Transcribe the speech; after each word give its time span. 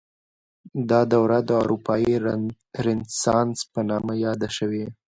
دا 0.89 1.01
دوره 1.13 1.37
د 1.49 1.49
اروپايي 1.63 2.13
رنسانس 2.85 3.57
په 3.73 3.79
نامه 3.89 4.13
یاده 4.25 4.49
شوې. 4.57 4.85